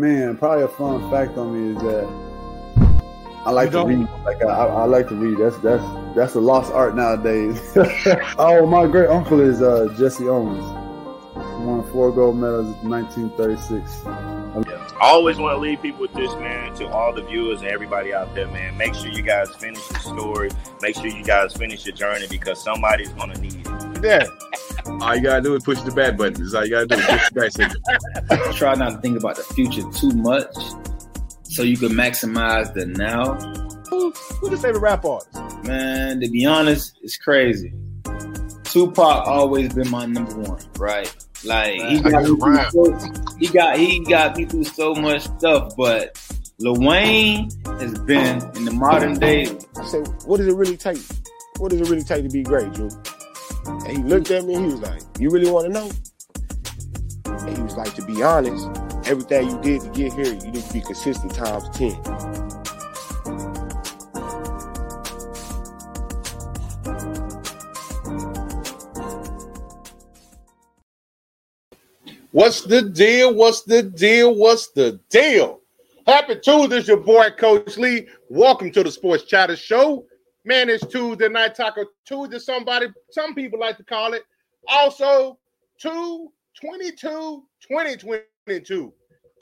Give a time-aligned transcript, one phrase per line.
[0.00, 2.08] Man, probably a fun fact on me is that
[3.44, 4.08] I like to read.
[4.24, 5.36] Like I, I, like to read.
[5.36, 5.84] That's that's
[6.16, 7.60] that's a lost art nowadays.
[8.38, 10.64] oh, my great uncle is uh, Jesse Owens.
[11.66, 14.06] Won four gold medals in 1936.
[14.06, 16.74] I always want to leave people with this, man.
[16.76, 18.78] To all the viewers and everybody out there, man.
[18.78, 20.48] Make sure you guys finish the story.
[20.80, 24.02] Make sure you guys finish your journey because somebody's gonna need it.
[24.02, 24.26] Yeah.
[25.00, 26.34] All you gotta do is push the bad button.
[26.34, 26.96] That's all you gotta do.
[26.96, 27.76] Push the
[28.28, 30.54] back Try not to think about the future too much,
[31.42, 33.34] so you can maximize the now.
[33.88, 35.34] Who, who's your favorite rap artist?
[35.64, 37.72] Man, to be honest, it's crazy.
[38.64, 41.12] Tupac always been my number one, right?
[41.44, 42.98] Like he got, so,
[43.38, 46.20] he got he got me through so much stuff, but
[46.58, 49.46] Lil Wayne has been in the modern day.
[49.76, 51.00] I said, what does it really take?
[51.56, 52.90] What does it really take to be great, Drew?
[53.70, 55.90] And he looked at me and he was like, You really want to know?
[57.26, 58.68] And he was like, To be honest,
[59.06, 61.96] everything you did to get here, you need to be consistent times 10.
[72.32, 73.34] What's the deal?
[73.34, 74.34] What's the deal?
[74.34, 75.60] What's the deal?
[76.06, 78.06] Happy Tuesday, your boy Coach Lee.
[78.28, 80.06] Welcome to the Sports Chatter Show.
[80.44, 82.38] Man, it's Tuesday night taco Tuesday.
[82.38, 84.22] Somebody, some people like to call it.
[84.68, 85.38] Also,
[85.80, 88.92] 222 2022.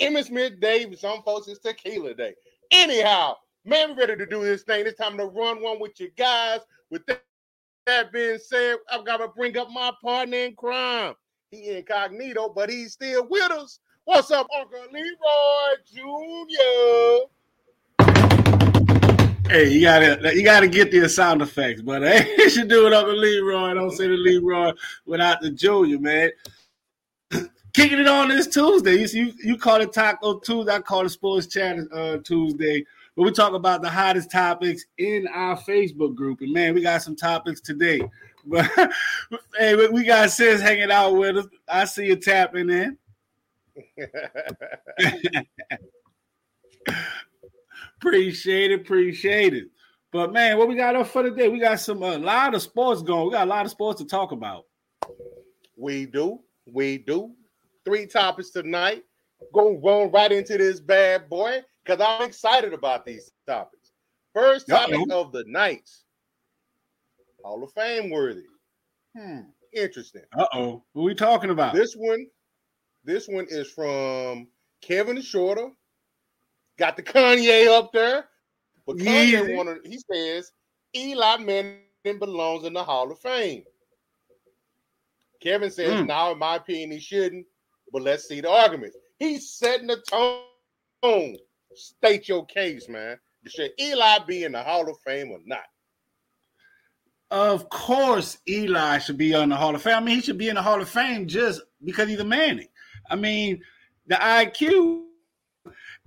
[0.00, 2.34] Emmitt Smith Day, some folks, it's Tequila Day.
[2.72, 4.87] Anyhow, man, we're ready to do this thing.
[4.87, 6.60] It's time to run one with you guys.
[6.91, 7.22] With that,
[7.87, 11.14] that being said, I've got to bring up my partner in crime.
[11.50, 13.81] He incognito, but he's still with us.
[14.04, 17.26] What's up, Uncle Leroy Jr.?
[19.48, 22.92] Hey, you gotta you gotta get the sound effects, but hey, you should do it,
[22.92, 23.72] Uncle Leroy.
[23.72, 24.72] Don't say the Leroy
[25.06, 26.31] without the Junior, man.
[27.72, 28.97] Kicking it on this Tuesday.
[28.97, 30.75] You, you, you call it Taco Tuesday.
[30.75, 32.84] I call it Sports Chat uh, Tuesday.
[33.16, 36.42] But we talk about the hottest topics in our Facebook group.
[36.42, 38.00] And man, we got some topics today.
[38.47, 38.70] But
[39.58, 41.47] hey, we got sis hanging out with us.
[41.69, 42.97] I see you tapping in.
[48.00, 49.69] appreciate it, appreciate it.
[50.12, 51.48] But man, what we got up for today?
[51.48, 53.26] We got some a lot of sports going.
[53.26, 54.64] We got a lot of sports to talk about.
[55.76, 57.32] We do, we do.
[57.84, 59.04] Three topics tonight.
[59.54, 63.92] Going going right into this bad boy because I'm excited about these topics.
[64.34, 65.22] First topic Uh-oh.
[65.22, 65.88] of the night
[67.44, 68.44] Hall of Fame worthy.
[69.16, 69.41] Hmm.
[69.72, 70.22] Interesting.
[70.37, 70.82] Uh oh.
[70.92, 71.75] what are we talking about?
[71.75, 72.26] This one,
[73.04, 74.48] this one is from
[74.82, 75.69] Kevin Shorter.
[76.78, 78.26] Got the Kanye up there.
[78.86, 80.52] But Kanye wanted, he says
[80.96, 83.64] Eli Manning belongs in the Hall of Fame.
[85.40, 86.06] Kevin says, mm.
[86.06, 87.46] now, in my opinion, he shouldn't,
[87.92, 88.96] but let's see the arguments.
[89.18, 90.02] He's setting the
[91.02, 91.36] tone.
[91.74, 93.18] State your case, man.
[93.46, 95.64] Should Eli be in the Hall of Fame or not?
[97.30, 99.96] Of course, Eli should be on the Hall of Fame.
[99.96, 102.68] I mean, he should be in the Hall of Fame just because he's a Manning.
[103.10, 103.60] I mean,
[104.06, 105.07] the IQ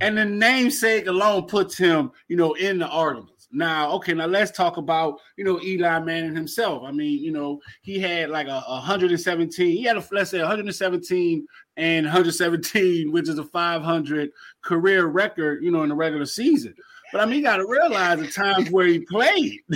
[0.02, 3.48] and the namesake alone puts him, you know, in the arguments.
[3.54, 6.84] Now, okay, now let's talk about, you know, Eli Manning himself.
[6.86, 10.40] I mean, you know, he had like a, a 117, he had a let's say
[10.40, 11.46] 117
[11.78, 14.32] and 117, which is a 500
[14.62, 16.74] career record, you know, in the regular season.
[17.12, 19.60] But I mean, you got to realize the times where he played.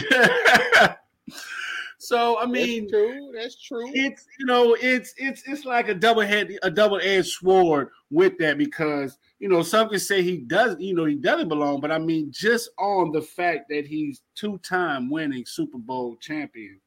[2.05, 3.31] So I mean, That's true.
[3.33, 3.91] That's true.
[3.93, 8.37] It's you know, it's it's it's like a double head, a double edged sword with
[8.37, 11.91] that because you know some can say he does, you know, he doesn't belong, but
[11.91, 16.79] I mean, just on the fact that he's two time winning Super Bowl champion,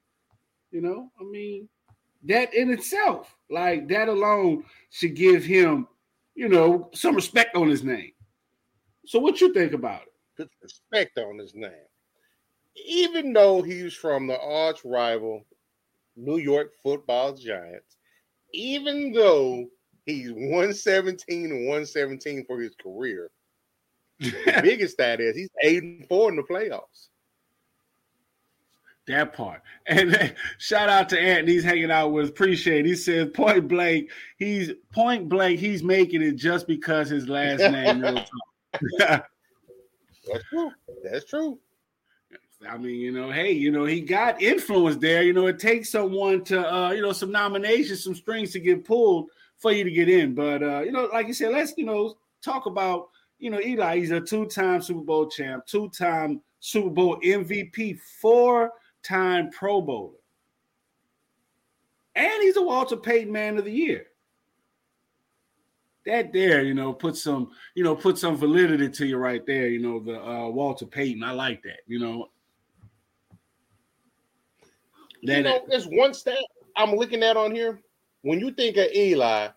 [0.70, 1.69] you know, I mean,
[2.25, 5.88] that in itself, like that alone, should give him,
[6.37, 8.12] you know, some respect on his name.
[9.05, 10.12] So, what you think about it?
[10.37, 11.88] Put respect on his name
[12.86, 15.44] even though he's from the arch rival
[16.16, 17.96] New York football giants,
[18.52, 19.66] even though
[20.06, 23.30] he's 117 and 117 for his career,
[24.19, 24.32] the
[24.62, 27.08] biggest stat is he's eight and four in the playoffs.
[29.06, 29.62] That part.
[29.86, 31.48] And shout out to Ant.
[31.48, 32.84] He's hanging out with Appreciate.
[32.84, 38.00] He says point blank, he's point blank, he's making it just because his last name
[38.98, 40.70] That's true.
[41.02, 41.58] That's true.
[42.66, 45.22] I mean, you know, hey, you know, he got influence there.
[45.22, 48.84] You know, it takes someone to, uh, you know, some nominations, some strings to get
[48.84, 49.28] pulled
[49.58, 50.34] for you to get in.
[50.34, 53.99] But, uh, you know, like you said, let's, you know, talk about, you know, Eli.
[53.99, 60.19] He's a two-time Super Bowl champ, two-time Super Bowl MVP, four-time Pro Bowler,
[62.16, 64.06] and he's a Walter Payton Man of the Year.
[66.06, 69.69] that there, you know, put some, you know, put some validity to you right there.
[69.69, 71.22] You know, the uh, Walter Payton.
[71.22, 71.81] I like that.
[71.87, 72.28] You know.
[75.36, 76.38] You know, there's one stat
[76.76, 77.80] I'm looking at on here.
[78.22, 79.48] When you think of Eli,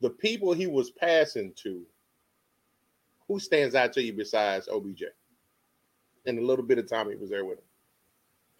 [0.00, 1.82] the people he was passing to,
[3.28, 5.04] who stands out to you besides OBJ?
[6.26, 7.64] And a little bit of time he was there with him.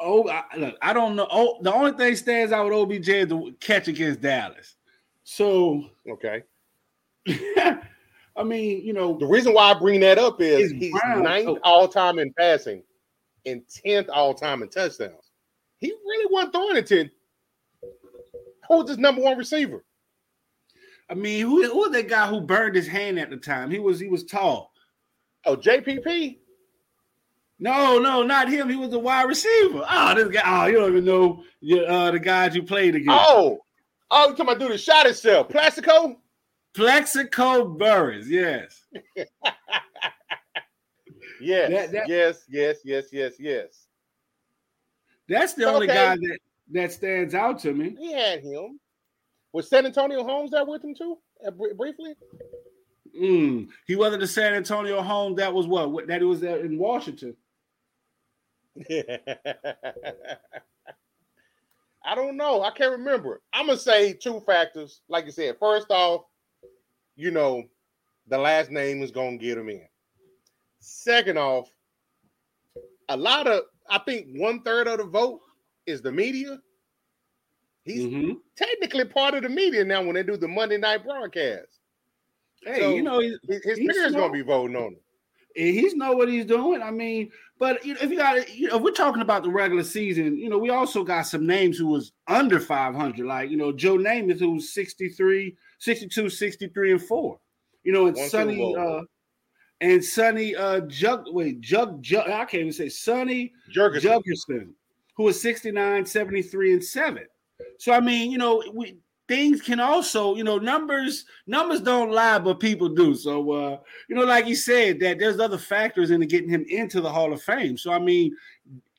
[0.01, 1.29] Oh, I, look, I don't know.
[1.31, 4.77] Oh, the only thing stands out with OBJ is the catch against Dallas.
[5.23, 6.43] So okay.
[8.37, 11.23] I mean, you know, the reason why I bring that up is he's Brown.
[11.23, 11.59] ninth oh.
[11.63, 12.83] all time in passing
[13.47, 15.24] and tenth all time in touchdowns.
[15.85, 17.11] He really wasn't throwing it to
[18.69, 19.85] who's his number one receiver.
[21.11, 23.71] I mean, who who was that guy who burned his hand at the time?
[23.71, 24.73] He was he was tall.
[25.45, 26.39] Oh, JPP.
[27.59, 28.71] No, no, not him.
[28.71, 29.85] He was a wide receiver.
[29.89, 30.43] Oh, this guy.
[30.45, 31.45] Oh, you don't even know
[31.87, 33.11] uh, the guys you played against.
[33.11, 33.59] Oh,
[34.11, 35.51] oh, you talking about do the shot itself?
[35.51, 36.19] Plaxico?
[36.75, 38.87] Plaxico Burress, yes.
[41.41, 43.87] yes, that, that, yes, yes, yes, yes, yes.
[45.29, 45.75] That's the okay.
[45.75, 46.39] only guy that,
[46.73, 47.97] that stands out to me.
[47.99, 48.79] He had him.
[49.53, 51.19] Was Santonio Holmes there with him too?
[51.47, 52.15] Uh, briefly?
[53.19, 55.37] Mm, he wasn't the Santonio Holmes.
[55.37, 56.07] That was what?
[56.09, 57.37] That he was there in Washington.
[62.05, 62.63] I don't know.
[62.63, 63.41] I can't remember.
[63.53, 65.01] I'm gonna say two factors.
[65.09, 66.23] Like you said, first off,
[67.17, 67.63] you know,
[68.27, 69.87] the last name is gonna get him in.
[70.81, 71.71] Second off,
[73.09, 75.41] a lot of I think one third of the vote
[75.87, 76.59] is the media.
[77.85, 78.33] He's mm-hmm.
[78.57, 81.69] technically part of the media now when they do the Monday night broadcast.
[82.65, 84.97] Hey, so you know, his, his peers gonna be voting on him.
[85.55, 86.83] He's know what he's doing.
[86.83, 89.51] I mean, but you know, if you got, you know, if we're talking about the
[89.51, 93.57] regular season, you know, we also got some names who was under 500, like you
[93.57, 97.39] know, Joe Namath, who's 63, 62, 63, and four.
[97.85, 99.03] You know, and One Sonny, uh,
[99.85, 104.71] and Sonny uh Jug, wait, Jug, Jug, I can't even say Sonny Jurgensen,
[105.15, 107.27] who was 69, 73, and seven.
[107.79, 108.97] So I mean, you know, we
[109.29, 113.15] things can also, you know, numbers numbers don't lie, but people do.
[113.15, 113.79] So uh,
[114.09, 117.33] you know, like you said, that there's other factors into getting him into the Hall
[117.33, 117.77] of Fame.
[117.77, 118.35] So I mean,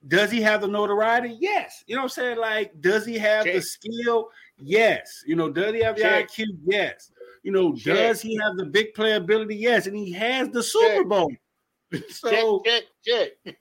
[0.07, 1.35] does he have the notoriety?
[1.39, 1.83] Yes.
[1.87, 2.37] You know what I'm saying?
[2.37, 3.55] Like, does he have Check.
[3.55, 4.29] the skill?
[4.57, 5.23] Yes.
[5.25, 6.29] You know, does he have the Check.
[6.29, 6.45] IQ?
[6.63, 7.11] Yes.
[7.45, 7.95] You know, check.
[7.95, 9.59] does he have the big playability?
[9.59, 9.85] Yes.
[9.85, 11.31] And he has the Super Bowl.
[12.09, 13.55] so check, check, check.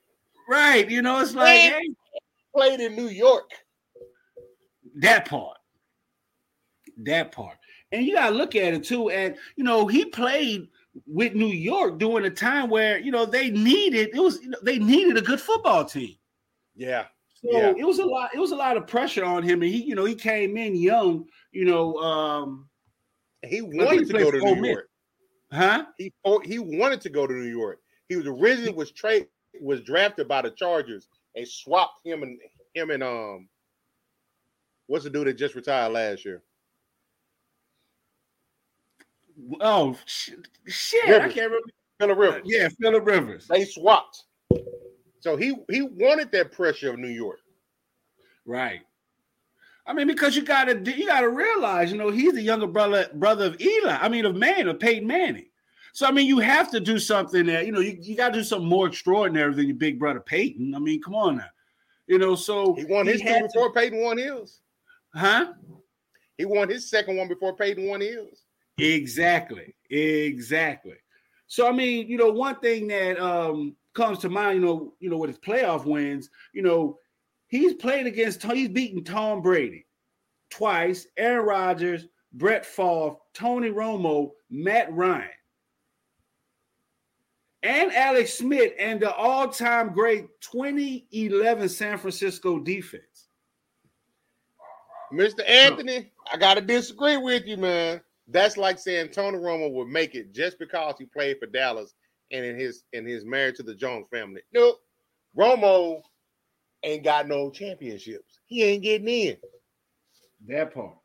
[0.49, 0.88] Right.
[0.88, 1.90] You know, it's like hey,
[2.56, 3.50] played in New York.
[4.97, 5.58] That part.
[6.97, 7.58] That part.
[7.92, 9.11] And you gotta look at it too.
[9.11, 10.68] And you know, he played
[11.06, 14.58] with New York during a time where you know they needed it was you know,
[14.62, 16.16] they needed a good football team.
[16.75, 17.04] Yeah.
[17.35, 17.75] So yeah.
[17.76, 19.61] it was a lot, it was a lot of pressure on him.
[19.61, 21.97] And he, you know, he came in young, you know.
[21.97, 22.70] Um
[23.48, 24.88] he wanted to go to New York.
[25.52, 25.86] Huh?
[25.98, 26.12] He
[26.44, 27.80] he wanted to go to New York.
[28.08, 29.28] He was originally was trade
[29.60, 32.38] was drafted by the Chargers and swapped him and
[32.74, 33.48] him and um
[34.86, 36.42] what's the dude that just retired last year?
[39.60, 40.48] Oh shit!
[41.08, 41.22] Rivers.
[41.22, 41.68] I can't remember.
[42.00, 42.42] Philip Rivers.
[42.44, 43.46] Yeah, Philip Rivers.
[43.48, 44.24] They swapped.
[45.20, 47.40] So he he wanted that pressure of New York.
[48.46, 48.80] Right.
[49.86, 53.46] I mean, because you gotta you gotta realize, you know, he's the younger brother brother
[53.46, 53.98] of Eli.
[54.00, 55.46] I mean, of Man of Peyton Manning.
[55.92, 58.38] So I mean, you have to do something that you know you, you got to
[58.38, 60.74] do something more extraordinary than your big brother Peyton.
[60.74, 61.50] I mean, come on now,
[62.06, 62.34] you know.
[62.34, 64.60] So he won his two before to, Peyton won his,
[65.14, 65.52] huh?
[66.38, 68.44] He won his second one before Peyton won his.
[68.78, 69.74] Exactly.
[69.90, 70.96] Exactly.
[71.46, 75.10] So I mean, you know, one thing that um comes to mind, you know, you
[75.10, 76.98] know, with his playoff wins, you know,
[77.54, 79.87] he's played against he's beaten Tom Brady
[80.50, 85.28] twice, Aaron Rodgers, Brett Favre, Tony Romo, Matt Ryan,
[87.62, 93.28] and Alex Smith, and the all-time great 2011 San Francisco defense.
[95.12, 95.49] Mr.
[95.49, 98.00] Anthony, I gotta disagree with you, man.
[98.26, 101.94] That's like saying Tony Romo would make it just because he played for Dallas
[102.32, 104.40] and in his in his marriage to the Jones family.
[104.52, 104.80] Nope.
[105.37, 106.00] Romo
[106.84, 108.40] ain't got no championships.
[108.46, 109.36] He ain't getting in.
[110.48, 110.96] That part.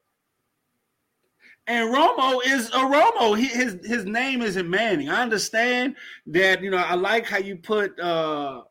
[1.68, 3.38] And Romo is a Romo.
[3.38, 5.10] He, his his name isn't Manning.
[5.10, 5.96] I understand
[6.28, 6.62] that.
[6.62, 8.64] You know, I like how you put uh,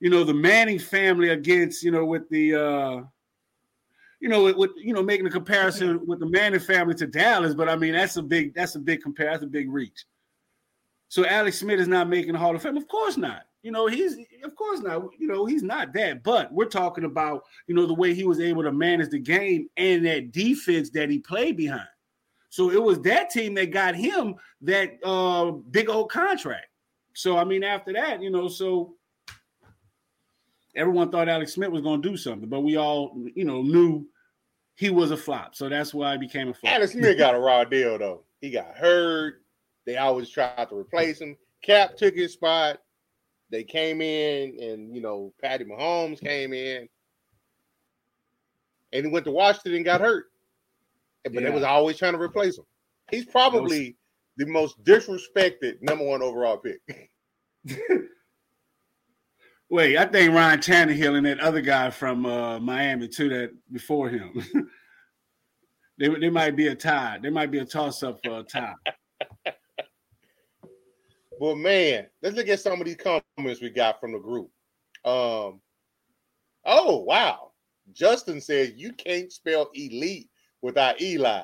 [0.00, 3.02] you know, the Manning family against you know with the uh,
[4.20, 7.54] you know, with, with, you know making a comparison with the Manning family to Dallas,
[7.54, 10.04] but I mean that's a big that's a big compare that's a big reach.
[11.08, 13.42] So Alex Smith is not making the Hall of Fame, of course not.
[13.62, 15.08] You know he's of course not.
[15.18, 18.38] You know he's not that, but we're talking about you know the way he was
[18.38, 21.88] able to manage the game and that defense that he played behind.
[22.48, 26.68] So it was that team that got him that uh, big old contract.
[27.14, 28.94] So I mean, after that, you know, so
[30.76, 34.06] everyone thought Alex Smith was going to do something, but we all, you know, knew
[34.76, 35.54] he was a flop.
[35.54, 36.72] So that's why he became a flop.
[36.72, 38.22] Alex Smith got a raw deal though.
[38.40, 39.42] He got hurt.
[39.86, 41.36] They always tried to replace him.
[41.66, 42.80] Kaep took his spot.
[43.50, 46.88] They came in, and you know, Patty Mahomes came in,
[48.92, 50.26] and he went to Washington and got hurt.
[51.24, 51.40] But yeah.
[51.42, 52.64] they was always trying to replace him.
[53.10, 53.96] He's probably
[54.36, 56.80] the most disrespected number one overall pick.
[59.68, 64.08] Wait, I think Ryan Tannehill and that other guy from uh, Miami too that before
[64.08, 64.44] him.
[65.98, 67.18] they, they might be a tie.
[67.20, 68.74] There might be a toss up for a tie.
[71.38, 74.50] Well, man, let's look at some of these comments we got from the group.
[75.04, 75.60] Um,
[76.64, 77.52] oh wow,
[77.92, 80.28] Justin says you can't spell elite
[80.62, 81.42] without Eli.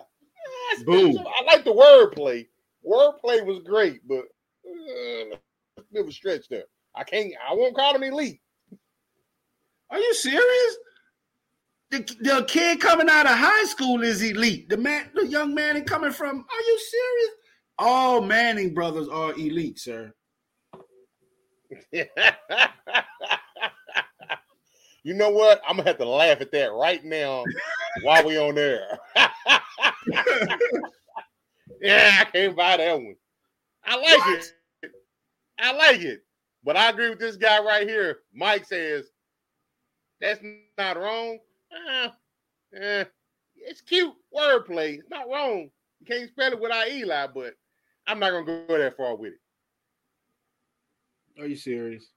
[0.85, 1.19] Boom!
[1.19, 2.47] I like the wordplay.
[2.85, 4.25] Wordplay was great, but
[4.67, 5.37] uh,
[5.93, 6.65] it was stretched there.
[6.95, 7.33] I can't.
[7.49, 8.41] I won't call him elite.
[9.91, 10.77] Are you serious?
[11.91, 14.71] The, the kid coming out of high school is elite.
[14.71, 16.39] The man, the young man, coming from.
[16.39, 17.31] Are you serious?
[17.85, 20.15] All Manning brothers are elite, sir.
[25.03, 25.61] you know what?
[25.67, 27.43] I'm gonna have to laugh at that right now
[28.03, 29.01] while we on there.
[31.81, 33.17] yeah, I can't buy that one.
[33.85, 34.53] I like what?
[34.85, 34.93] it.
[35.59, 36.23] I like it.
[36.63, 38.21] But I agree with this guy right here.
[38.33, 39.11] Mike says
[40.21, 40.39] that's
[40.79, 41.41] not wrong.
[41.91, 42.11] Uh,
[42.81, 43.07] eh,
[43.57, 45.01] it's cute wordplay.
[45.01, 45.69] It's not wrong.
[45.99, 47.55] You can't spell it without Eli, but
[48.07, 49.41] I'm not gonna go that far with it.
[51.41, 52.11] Are you serious?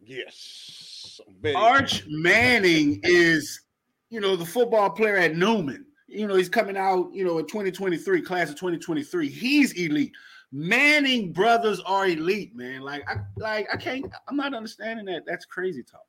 [0.00, 1.20] Yes.
[1.54, 3.62] Arch Manning is,
[4.10, 5.84] you know, the football player at Newman.
[6.06, 9.28] You know, he's coming out, you know, in 2023, class of 2023.
[9.28, 10.12] He's elite.
[10.50, 12.80] Manning brothers are elite, man.
[12.80, 15.24] Like I like I can't I'm not understanding that.
[15.26, 16.06] That's crazy talk.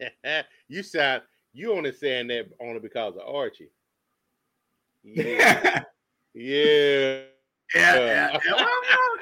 [0.68, 1.22] you sound
[1.52, 3.70] you only saying that only because of Archie.
[5.08, 5.84] Yeah.
[6.34, 7.20] yeah.
[7.74, 8.38] Yeah, yeah.
[8.50, 8.68] Well,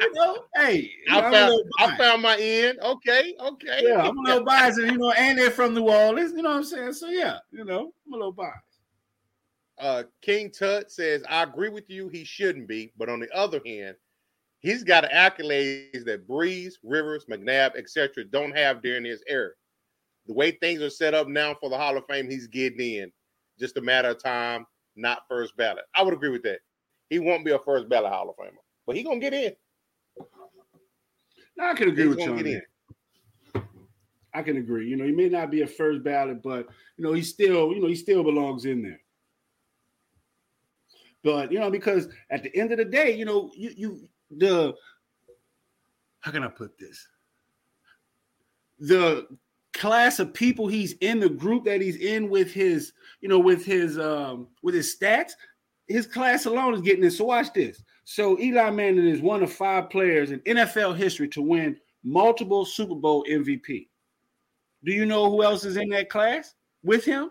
[0.01, 2.79] you know, hey, I found I found my end.
[2.83, 3.81] Okay, okay.
[3.83, 6.33] Yeah, I'm a little biased, you know, and they're from New Orleans.
[6.37, 6.93] You know what I'm saying?
[6.93, 8.59] So yeah, you know, I'm a little biased.
[9.79, 12.09] Uh, King Tut says, I agree with you.
[12.09, 13.97] He shouldn't be, but on the other hand,
[14.61, 18.25] he's got accolades that Brees, Rivers, McNabb, etc.
[18.25, 19.51] don't have during his era.
[20.27, 23.13] The way things are set up now for the Hall of Fame, he's getting in.
[23.59, 24.65] Just a matter of time,
[24.97, 25.85] not first ballot.
[25.95, 26.61] I would agree with that.
[27.15, 28.57] He won't be a first ballot Hall of Famer,
[28.89, 29.53] but he gonna get in.
[31.57, 33.65] No, I can agree He's with you on that.
[34.35, 34.89] I can agree.
[34.89, 36.67] You know, he may not be a first ballot, but
[36.97, 39.01] you know, he still, you know, he still belongs in there.
[41.23, 44.75] But you know, because at the end of the day, you know, you you the
[46.19, 47.07] how can I put this?
[48.81, 49.29] The
[49.73, 53.65] class of people he's in, the group that he's in with his, you know, with
[53.65, 55.35] his um with his stats,
[55.89, 57.19] his class alone is getting this.
[57.19, 57.83] So watch this.
[58.05, 62.95] So Eli Manning is one of five players in NFL history to win multiple Super
[62.95, 63.89] Bowl MVP.
[64.85, 67.31] Do you know who else is in that class with him?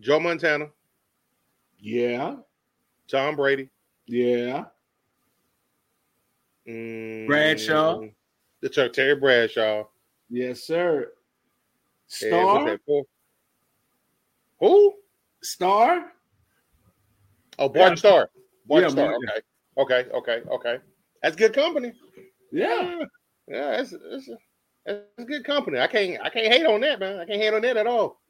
[0.00, 0.68] Joe Montana.
[1.78, 2.36] Yeah.
[3.08, 3.70] Tom Brady.
[4.06, 4.64] Yeah.
[6.68, 8.02] Mm, Bradshaw.
[8.60, 9.84] The Terry Bradshaw.
[10.28, 11.12] Yes, sir.
[12.06, 12.78] Starr.
[14.60, 14.94] Who?
[15.42, 16.12] Starr.
[17.60, 17.94] Oh, Bart yeah.
[17.94, 18.30] Starr.
[18.66, 19.14] Bart yeah, Starr.
[19.14, 20.02] Okay.
[20.02, 20.10] Okay.
[20.12, 20.42] Okay.
[20.50, 20.78] Okay.
[21.22, 21.92] That's good company.
[22.50, 23.00] Yeah.
[23.46, 23.76] Yeah.
[23.76, 24.30] That's, that's,
[24.86, 25.78] that's good company.
[25.78, 27.20] I can't I can't hate on that, man.
[27.20, 28.20] I can't hate on that at all.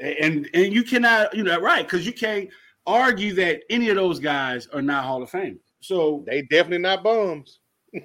[0.00, 1.84] And and you cannot, you know, right?
[1.86, 2.50] Because you can't
[2.86, 5.58] argue that any of those guys are not Hall of Fame.
[5.80, 7.60] So they definitely not bums.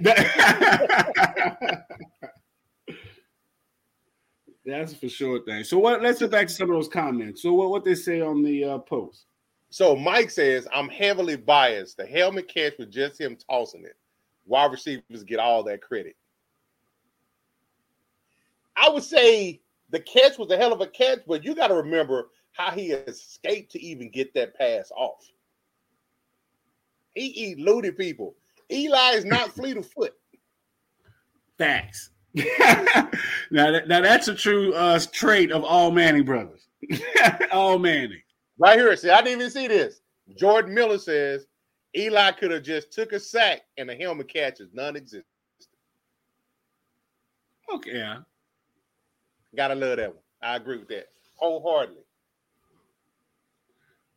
[4.64, 5.66] That's for sure thing.
[5.66, 6.02] So what?
[6.02, 7.42] Let's get back to some of those comments.
[7.42, 9.26] So what what they say on the uh, post?
[9.72, 11.96] So Mike says, I'm heavily biased.
[11.96, 13.96] The helmet catch was just him tossing it.
[14.46, 16.18] Wide receivers get all that credit.
[18.76, 21.76] I would say the catch was a hell of a catch, but you got to
[21.76, 25.26] remember how he escaped to even get that pass off.
[27.16, 28.36] He eluded people.
[28.70, 30.14] Eli is not fleet of foot.
[31.58, 32.10] Facts.
[32.34, 36.68] now, that, now that's a true uh, trait of all Manning brothers.
[37.54, 38.22] all Manning.
[38.62, 40.02] Right here, see, I didn't even see this.
[40.38, 41.48] Jordan Miller says
[41.98, 45.26] Eli could have just took a sack and the helmet catches non-existent.
[47.74, 48.20] Okay, yeah.
[49.56, 50.24] Gotta love that one.
[50.44, 52.04] I agree with that wholeheartedly.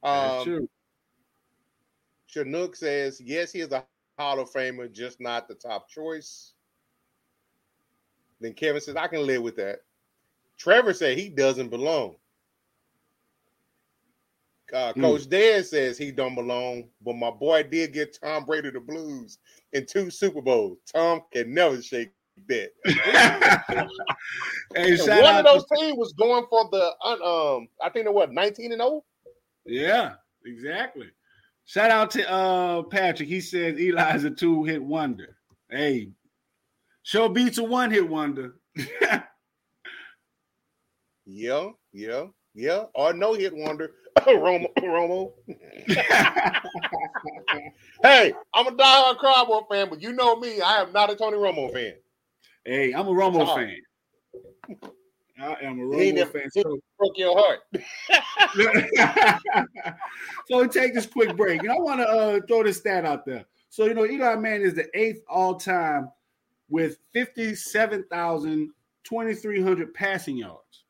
[0.03, 0.69] Um, true.
[2.27, 3.83] Chinook says, yes, he is a
[4.19, 6.53] Hall of Famer, just not the top choice.
[8.43, 9.79] Then Kevin says, I can live with that.
[10.59, 12.17] Trevor said he doesn't belong.
[14.75, 15.01] Uh, hmm.
[15.03, 15.31] Coach mm.
[15.31, 19.39] Dan says he don't belong, but my boy did get Tom Brady the Blues
[19.73, 20.79] in two Super Bowls.
[20.93, 22.11] Tom can never shake
[22.49, 22.71] that.
[24.75, 28.33] hey, one of those to- teams was going for the um, I think they what
[28.33, 29.05] 19 and 0.
[29.65, 30.15] Yeah,
[30.45, 31.07] exactly.
[31.67, 33.29] Shout out to uh Patrick.
[33.29, 35.37] He says Eli's a two-hit wonder.
[35.71, 36.11] Hey,
[37.05, 38.57] show beats a one-hit wonder.
[41.27, 42.85] yeah, yeah, yeah.
[42.95, 43.93] Or no hit wonder.
[44.27, 44.69] Romo.
[44.79, 45.33] Romo.
[48.03, 51.37] hey, I'm a diehard Cowboy fan, but you know me, I am not a Tony
[51.37, 51.95] Romo fan.
[52.65, 53.57] Hey, I'm a Romo oh.
[53.57, 53.77] fan.
[55.41, 56.49] I am a Romo fan.
[56.51, 56.79] So.
[56.99, 57.59] Broke your heart.
[60.49, 63.27] so we take this quick break, and I want to uh, throw this stat out
[63.27, 63.45] there.
[63.69, 66.09] So you know, Eli Manning is the eighth all time
[66.69, 70.85] with 57,200 passing yards.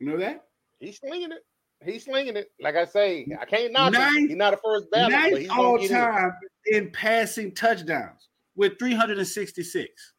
[0.00, 0.46] You know that?
[0.80, 1.44] He's slinging it.
[1.84, 2.50] He's slinging it.
[2.60, 4.28] Like I say, I can't knock ninth, him.
[4.28, 5.12] He's not a first ballot.
[5.12, 6.32] Ninth all time
[6.66, 10.12] in passing touchdowns with 366.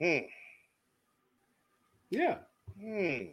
[0.00, 0.18] Hmm.
[2.10, 2.36] Yeah.
[2.80, 3.30] Hmm.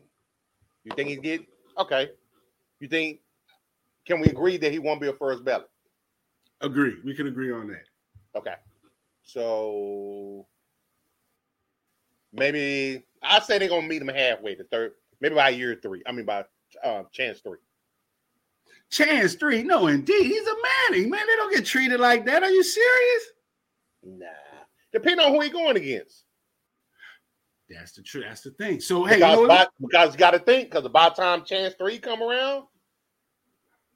[0.84, 1.42] You think he get
[1.78, 2.12] okay?
[2.80, 3.20] You think?
[4.06, 5.70] Can we agree that he won't be a first ballot?
[6.62, 6.96] Agree.
[7.04, 7.86] We can agree on that.
[8.38, 8.56] Okay.
[9.24, 10.46] So
[12.34, 16.02] maybe I say they're gonna meet him halfway, the third, maybe by year three.
[16.06, 16.46] I mean by
[16.84, 17.60] uh, chance three.
[18.92, 19.64] Chance three?
[19.64, 20.24] No, indeed.
[20.24, 20.56] He's a
[20.90, 21.26] Manning, man.
[21.26, 22.44] They don't get treated like that.
[22.44, 23.24] Are you serious?
[24.04, 24.26] Nah.
[24.94, 26.24] Depending on who he going against.
[27.70, 28.26] That's the truth.
[28.28, 28.80] That's the thing.
[28.80, 31.44] So hey, because, you know by, because you got to think because by the time
[31.44, 32.66] chance three come around,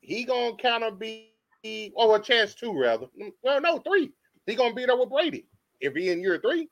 [0.01, 1.31] he gonna kind of be
[1.63, 3.07] or oh, well, chance two rather.
[3.43, 4.11] Well, no, three.
[4.45, 5.45] He gonna be there with Brady
[5.79, 6.69] if he in year three.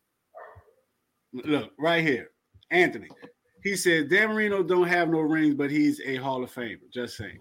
[1.34, 2.32] Look right here,
[2.72, 3.10] Anthony.
[3.64, 6.78] He said Dan Marino don't have no rings, but he's a Hall of Famer.
[6.94, 7.40] Just saying.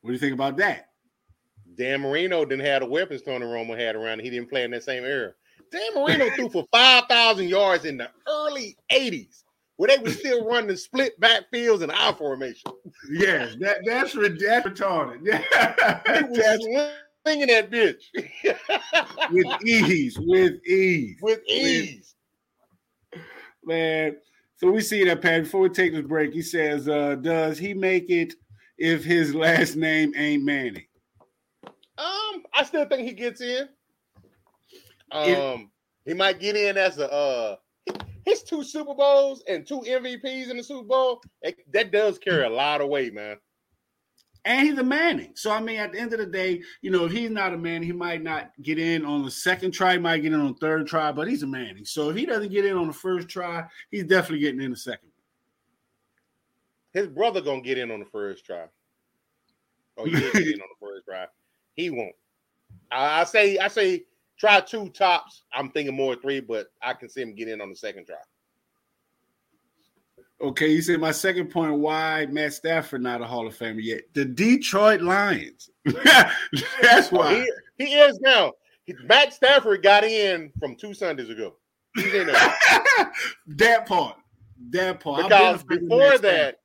[0.00, 0.88] What do you think about that?
[1.76, 4.20] Dan Marino didn't have the weapons Tony Romo had around.
[4.20, 5.32] He didn't play in that same era.
[5.72, 9.42] Dan Marino threw for 5,000 yards in the early 80s
[9.76, 12.70] where they were still running split backfields and I formation.
[13.12, 15.20] Yes, that, that's, that's retarded.
[15.22, 16.00] Yeah.
[16.06, 16.92] He was
[17.26, 18.02] slinging that bitch.
[19.30, 21.16] with ease, with ease.
[21.22, 22.13] With ease.
[23.66, 24.16] Man,
[24.56, 25.44] so we see that, Pat.
[25.44, 28.34] Before we take this break, he says, uh, does he make it
[28.78, 30.86] if his last name ain't Manning?
[31.96, 33.68] Um, I still think he gets in.
[35.12, 35.70] Um,
[36.04, 37.56] he might get in as a uh
[38.24, 41.20] his two Super Bowls and two MVPs in the Super Bowl.
[41.42, 43.36] It, that does carry a lot of weight, man.
[44.44, 45.32] And he's a Manning.
[45.34, 47.58] So I mean, at the end of the day, you know, if he's not a
[47.58, 50.58] man, he might not get in on the second try, might get in on the
[50.58, 51.84] third try, but he's a Manning.
[51.84, 54.76] So if he doesn't get in on the first try, he's definitely getting in the
[54.76, 55.10] second.
[56.92, 58.66] His brother gonna get in on the first try.
[59.96, 61.26] Oh, he did get in on the first try.
[61.74, 62.14] He won't.
[62.90, 64.04] I, I say, I say
[64.38, 65.44] Try two tops.
[65.52, 68.16] I'm thinking more three, but I can see him get in on the second try.
[70.44, 74.02] Okay, you said my second point why Matt Stafford not a Hall of Famer yet.
[74.12, 75.70] The Detroit Lions.
[75.86, 77.46] That's oh, why
[77.78, 78.52] he, he, is now.
[79.04, 81.54] Matt Stafford got in from two Sundays ago.
[81.96, 82.34] He's in there.
[83.46, 84.18] that part.
[84.68, 85.22] That part.
[85.22, 86.58] Because before that,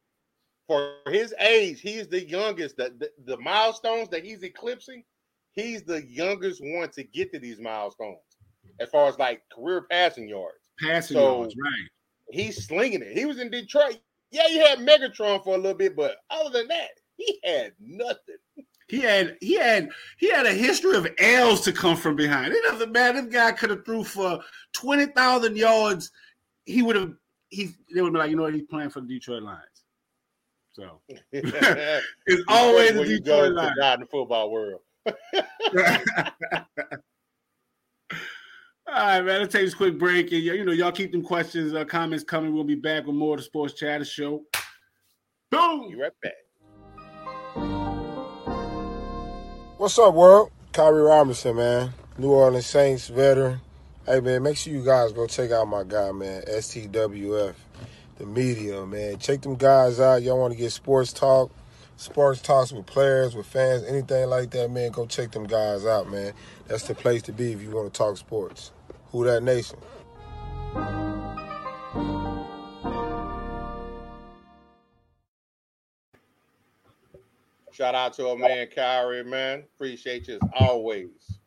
[0.68, 2.76] for his age, he's the youngest.
[2.76, 5.06] The, the, the milestones that he's eclipsing,
[5.54, 8.18] he's the youngest one to get to these milestones
[8.82, 10.58] as far as like career passing yards.
[10.82, 11.90] Passing so yards, right.
[12.32, 13.18] He's slinging it.
[13.18, 14.00] He was in Detroit.
[14.32, 18.36] Yeah, he had Megatron for a little bit, but other than that, he had nothing.
[18.88, 22.54] He had he had he had a history of L's to come from behind.
[22.54, 23.22] It doesn't matter.
[23.22, 24.40] This guy could have threw for
[24.74, 26.12] twenty thousand yards.
[26.66, 27.14] He would have
[27.50, 29.84] he they would be like, you know what, he's playing for the Detroit Lions.
[30.72, 33.78] So it's always the Detroit Lions.
[33.78, 34.82] in the football world.
[38.92, 39.42] All right, man.
[39.42, 40.32] Let's take this quick break.
[40.32, 42.56] And, you know, y'all keep them questions, uh, comments coming.
[42.56, 44.46] We'll be back with more of the Sports Chatter Show.
[45.52, 45.92] Boom!
[45.92, 46.34] You right back.
[49.78, 50.52] What's up, world?
[50.74, 51.94] Kyrie Robinson, man.
[52.18, 53.62] New Orleans Saints veteran.
[54.08, 56.42] Hey, man, make sure you guys go check out my guy, man.
[56.48, 57.54] STWF,
[58.18, 59.20] the media, man.
[59.20, 60.24] Check them guys out.
[60.24, 61.52] Y'all want to get sports talk
[62.00, 66.10] sports talks with players, with fans, anything like that, man, go check them guys out,
[66.10, 66.32] man.
[66.68, 68.72] That's the place to be if you want to talk sports.
[69.12, 69.80] Who that nation?
[77.72, 79.64] Shout out to our man Kyrie, man.
[79.76, 81.40] Appreciate you as always.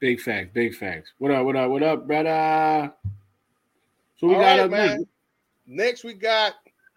[0.00, 1.12] Big facts, big facts.
[1.18, 2.92] What up, what up, what up, brother?
[4.16, 4.88] So we All got right, up man.
[4.88, 5.04] next.
[5.66, 6.54] Next we got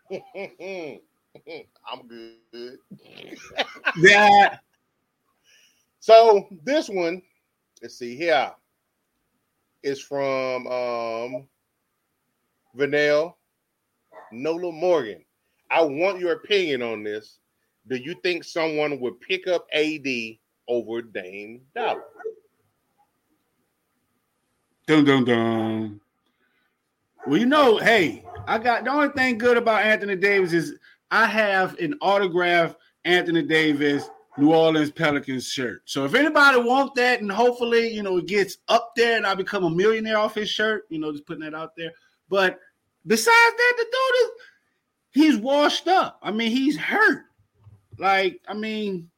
[0.12, 1.00] I'm
[2.08, 2.78] good.
[3.98, 4.58] Yeah.
[6.00, 7.20] So this one,
[7.82, 8.52] let's see here,
[9.86, 11.48] is from um
[12.76, 13.36] Vanell
[14.32, 15.24] Nola Morgan.
[15.70, 17.38] I want your opinion on this.
[17.88, 20.08] Do you think someone would pick up AD
[20.68, 22.02] over Dame Dollar?
[24.88, 26.02] Dun dun dun.
[27.28, 30.78] Well, you know, hey, I got the only thing good about Anthony Davis is
[31.12, 35.82] I have an autograph Anthony Davis New Orleans Pelicans shirt.
[35.86, 39.34] So if anybody want that, and hopefully, you know, it gets up there and I
[39.34, 41.92] become a millionaire off his shirt, you know, just putting that out there.
[42.30, 42.60] But
[43.08, 44.32] besides that, the dude is
[45.12, 46.20] he's washed up.
[46.22, 47.24] I mean, he's hurt.
[47.98, 49.10] Like, I mean,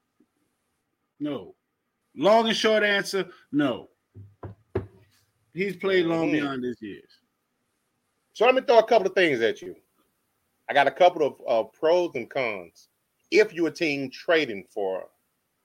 [1.19, 1.55] no.
[2.15, 3.89] Long and short answer, no.
[5.53, 6.33] He's played long Mhm.
[6.33, 7.09] beyond his years.
[8.33, 9.75] So let me throw a couple of things at you.
[10.69, 12.89] I got a couple of uh, pros and cons.
[13.31, 15.05] If you're a team trading for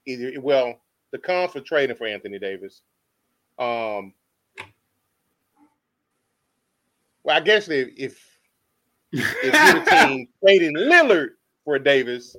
[0.06, 0.80] either, well,
[1.12, 2.82] the cons for trading for Anthony Davis.
[3.58, 4.14] Um,
[7.22, 8.38] well, I guess if if,
[9.12, 11.30] if you're the team trading Lillard
[11.64, 12.36] for Davis,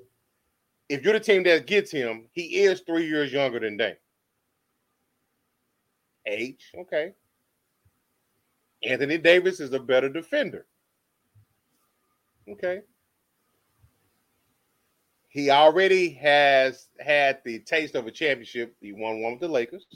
[0.90, 3.96] if you're the team that gets him, he is three years younger than Dame.
[6.26, 7.14] Age, okay.
[8.84, 10.66] Anthony Davis is a better defender.
[12.50, 12.82] Okay.
[15.34, 18.76] He already has had the taste of a championship.
[18.80, 19.88] He won one with the Lakers.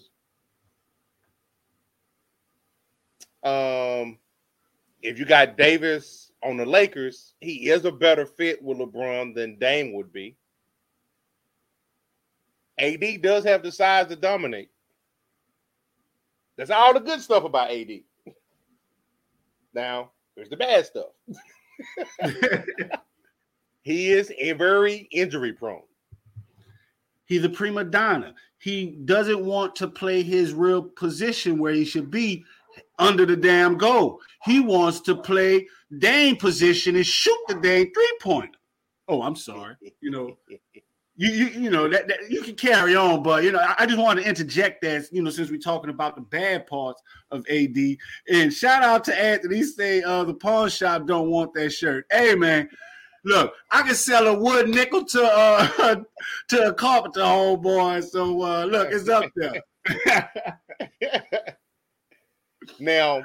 [3.43, 4.17] Um,
[5.04, 9.60] if you got Davis on the Lakers, he is a better fit with LeBron than
[9.60, 10.36] Dame would be.
[12.80, 14.71] AD does have the size to dominate.
[16.56, 17.91] That's all the good stuff about AD.
[19.71, 21.10] Now, there's the bad stuff.
[23.88, 25.82] he is a very injury prone.
[27.23, 28.34] He's a prima donna.
[28.60, 32.43] He doesn't want to play his real position where he should be
[33.00, 34.19] under the damn goal.
[34.43, 35.67] He wants to play
[36.00, 38.60] Dame position and shoot the damn three pointer.
[39.08, 39.76] Oh, I'm sorry.
[40.02, 40.38] You know,
[41.15, 43.86] you you you know that, that you can carry on, but you know I, I
[43.86, 47.45] just want to interject that you know since we're talking about the bad parts of
[47.50, 47.78] AD
[48.30, 49.63] and shout out to Anthony.
[49.63, 52.06] Say uh, the pawn shop don't want that shirt.
[52.12, 52.69] Hey man,
[53.27, 55.95] look, I can sell a wood nickel to uh
[56.49, 58.03] to a carpenter homeboy.
[58.03, 59.61] So uh look, it's up there.
[62.79, 63.23] now,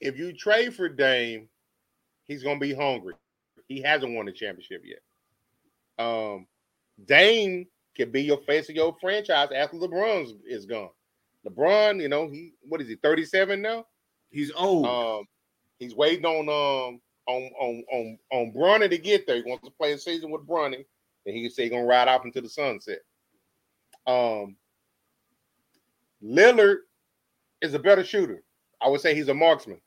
[0.00, 1.48] if you trade for Dame,
[2.26, 3.14] he's gonna be hungry.
[3.68, 5.00] He hasn't won a championship yet.
[6.04, 6.46] Um,
[7.04, 10.90] Dame can be your face of your franchise after LeBron is gone.
[11.46, 13.86] LeBron, you know, he what is he, 37 now?
[14.30, 14.86] He's old.
[14.86, 15.24] Um,
[15.78, 16.48] he's waiting on
[16.92, 19.36] um on on on on Bronny to get there.
[19.36, 20.84] He wants to play a season with Bronny,
[21.26, 23.00] and he can say he's gonna ride off into the sunset.
[24.06, 24.56] Um,
[26.22, 26.78] Lillard
[27.60, 28.42] is a better shooter.
[28.80, 29.80] I would say he's a marksman.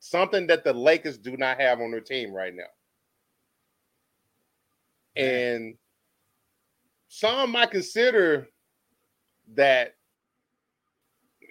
[0.00, 2.64] Something that the Lakers do not have on their team right now.
[5.14, 5.76] And
[7.08, 8.48] some might consider
[9.54, 9.94] that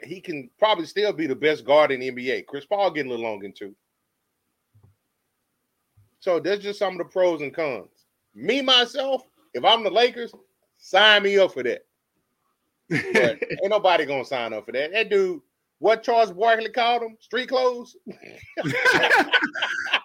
[0.04, 2.48] he can probably still be the best guard in the NBA.
[2.48, 3.76] Chris Paul getting a little long in too.
[6.22, 8.06] So there's just some of the pros and cons.
[8.36, 9.24] Me myself,
[9.56, 10.34] if I'm the Lakers,
[10.78, 11.84] sign me up for that.
[12.90, 14.92] But ain't nobody gonna sign up for that.
[14.92, 15.42] That dude,
[15.80, 17.18] what Charles Barkley called him?
[17.20, 17.98] Street clothes.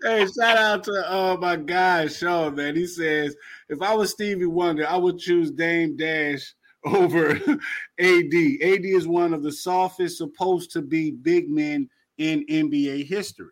[0.02, 2.74] hey, shout out to uh, my guy Sean, man.
[2.74, 3.36] He says
[3.68, 6.54] if I was Stevie Wonder, I would choose Dame Dash
[6.86, 7.50] over AD.
[7.98, 13.50] AD is one of the softest supposed to be big men in NBA history.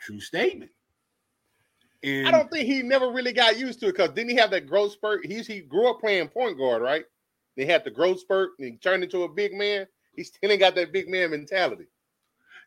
[0.00, 0.70] True statement.
[2.02, 4.50] And I don't think he never really got used to it because didn't he have
[4.52, 5.26] that growth spurt?
[5.26, 7.04] He's he grew up playing point guard, right?
[7.56, 9.86] They had the growth spurt and he turned into a big man.
[10.16, 11.86] He still ain't got that big man mentality.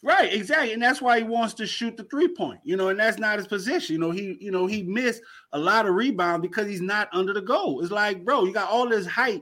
[0.03, 2.59] Right, exactly, and that's why he wants to shoot the three point.
[2.63, 3.93] You know, and that's not his position.
[3.93, 5.21] You know, he you know he missed
[5.53, 7.81] a lot of rebound because he's not under the goal.
[7.81, 9.41] It's like, bro, you got all this height,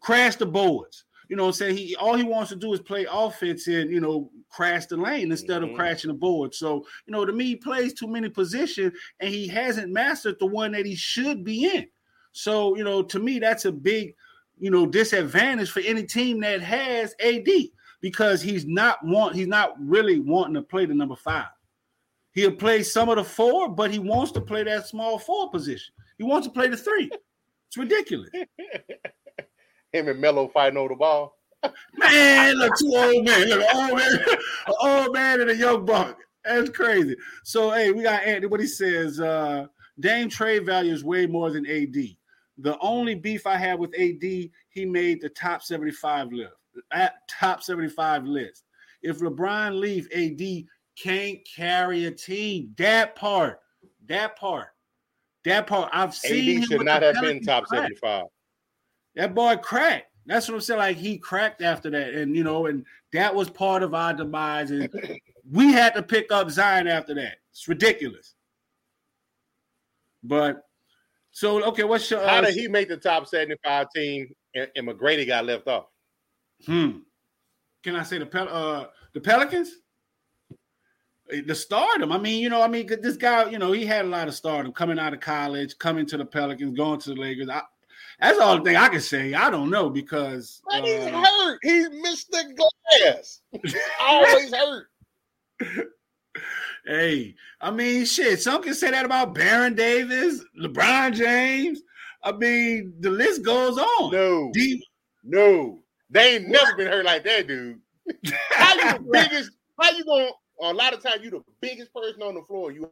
[0.00, 1.04] crash the boards.
[1.30, 3.90] You know, what I'm saying he all he wants to do is play offense and
[3.90, 5.70] you know crash the lane instead Mhm.
[5.70, 6.54] of crashing the board.
[6.54, 10.46] So you know, to me, he plays too many positions and he hasn't mastered the
[10.46, 11.88] one that he should be in.
[12.32, 14.14] So you know, to me, that's a big
[14.58, 19.74] you know disadvantage for any team that has AD because he's not want he's not
[19.80, 21.48] really wanting to play the number five.
[22.32, 25.92] He'll play some of the four, but he wants to play that small four position.
[26.16, 27.10] He wants to play the three.
[27.68, 28.30] It's ridiculous.
[29.92, 31.39] Him and Melo fighting over the ball.
[31.96, 33.48] Man, look, two old men.
[33.48, 34.18] Look, old man,
[34.66, 36.18] an old man and a young buck.
[36.44, 37.16] That's crazy.
[37.44, 38.46] So, hey, we got Andy.
[38.46, 39.66] What he says, uh,
[39.98, 41.96] Dame trade value is way more than AD.
[42.58, 46.54] The only beef I have with AD, he made the top 75 list.
[46.92, 48.64] At top 75 list.
[49.02, 52.74] If LeBron leave, AD can't carry a team.
[52.76, 53.60] That part,
[54.06, 54.68] that part,
[55.44, 55.90] that part.
[55.92, 56.62] I've seen.
[56.62, 57.82] AD should not have been top crack.
[57.82, 58.24] 75.
[59.16, 60.09] That boy cracked.
[60.30, 60.78] That's what I'm saying.
[60.78, 64.70] Like he cracked after that, and you know, and that was part of our demise.
[64.70, 64.88] And
[65.50, 67.38] we had to pick up Zion after that.
[67.50, 68.36] It's ridiculous.
[70.22, 70.62] But
[71.32, 72.20] so okay, what's your?
[72.20, 75.86] How uh, did he make the top 75 team and, and McGrady got left off?
[76.64, 76.98] Hmm.
[77.82, 79.78] Can I say the Pel- uh the Pelicans?
[81.44, 82.12] The stardom.
[82.12, 84.34] I mean, you know, I mean, this guy, you know, he had a lot of
[84.34, 87.48] stardom coming out of college, coming to the Pelicans, going to the Lakers.
[87.48, 87.62] I,
[88.20, 89.34] that's all the thing I can say.
[89.34, 91.58] I don't know because but uh, he's hurt.
[91.62, 92.56] He's Mr.
[92.56, 93.40] Glass.
[94.00, 94.86] Always hurt.
[96.86, 98.40] Hey, I mean, shit.
[98.40, 101.82] Some can say that about Baron Davis, LeBron James.
[102.22, 104.12] I mean, the list goes on.
[104.12, 104.82] No, Deep.
[105.24, 107.80] no, they ain't never been hurt like that, dude.
[108.50, 109.50] how you the biggest?
[109.80, 110.30] How you going?
[110.62, 112.70] A lot of times, you the biggest person on the floor.
[112.70, 112.90] You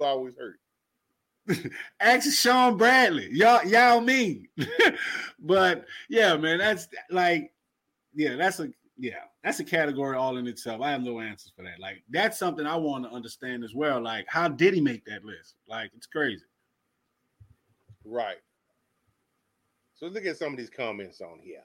[0.00, 0.58] always hurt.
[2.00, 3.28] Ask Shawn Bradley.
[3.32, 4.48] Y'all, y'all mean.
[5.38, 7.52] but yeah, man, that's like,
[8.14, 10.82] yeah, that's a yeah, that's a category all in itself.
[10.82, 11.80] I have no answers for that.
[11.80, 14.00] Like, that's something I want to understand as well.
[14.00, 15.54] Like, how did he make that list?
[15.66, 16.44] Like, it's crazy.
[18.04, 18.36] Right.
[19.94, 21.62] So look at some of these comments on here.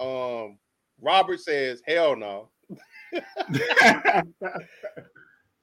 [0.00, 0.58] Um,
[1.00, 2.48] Robert says, "Hell no."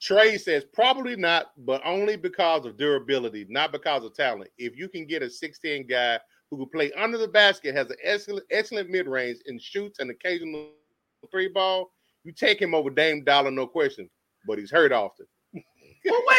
[0.02, 4.50] Trey says probably not, but only because of durability, not because of talent.
[4.58, 7.98] If you can get a 16 guy who can play under the basket, has an
[8.04, 10.70] excellent, excellent mid range, and shoots an occasional
[11.32, 11.92] three ball,
[12.24, 14.10] you take him over Dame Dollar, no question.
[14.48, 15.26] But he's hurt often.
[15.54, 15.64] well,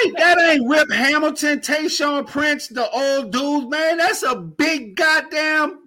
[0.04, 3.98] wait, that ain't Rip Hamilton, Tayshaun Prince, the old dudes, man.
[3.98, 5.86] That's a big goddamn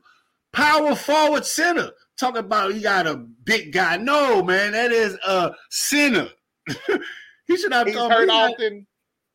[0.51, 1.89] power forward center.
[2.19, 3.97] Talk about you got a big guy.
[3.97, 6.29] No, man, that is a center.
[7.47, 7.87] He should have.
[7.87, 8.87] He's come, hurt often,